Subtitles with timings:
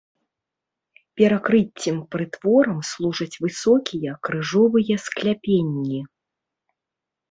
[1.21, 5.99] Перакрыццем прытворам служаць высокія крыжовыя скляпенні.